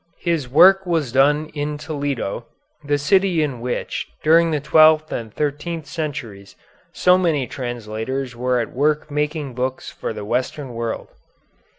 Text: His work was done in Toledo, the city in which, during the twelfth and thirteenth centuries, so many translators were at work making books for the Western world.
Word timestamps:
His 0.17 0.49
work 0.49 0.83
was 0.87 1.11
done 1.11 1.49
in 1.53 1.77
Toledo, 1.77 2.47
the 2.83 2.97
city 2.97 3.43
in 3.43 3.61
which, 3.61 4.07
during 4.23 4.49
the 4.49 4.59
twelfth 4.59 5.11
and 5.11 5.31
thirteenth 5.31 5.85
centuries, 5.85 6.55
so 6.91 7.19
many 7.19 7.45
translators 7.45 8.35
were 8.35 8.59
at 8.59 8.73
work 8.73 9.11
making 9.11 9.53
books 9.53 9.91
for 9.91 10.11
the 10.11 10.25
Western 10.25 10.73
world. 10.73 11.09